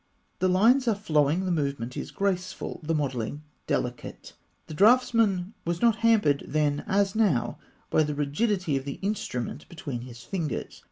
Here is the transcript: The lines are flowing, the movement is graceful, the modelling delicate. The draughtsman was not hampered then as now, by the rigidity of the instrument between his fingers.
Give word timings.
The 0.39 0.49
lines 0.49 0.87
are 0.87 0.95
flowing, 0.95 1.45
the 1.45 1.51
movement 1.51 1.95
is 1.95 2.09
graceful, 2.09 2.79
the 2.81 2.95
modelling 2.95 3.43
delicate. 3.67 4.33
The 4.65 4.73
draughtsman 4.73 5.53
was 5.63 5.79
not 5.79 5.97
hampered 5.97 6.43
then 6.47 6.83
as 6.87 7.13
now, 7.13 7.59
by 7.91 8.01
the 8.01 8.15
rigidity 8.15 8.75
of 8.77 8.85
the 8.85 8.95
instrument 9.03 9.69
between 9.69 10.01
his 10.01 10.23
fingers. 10.23 10.79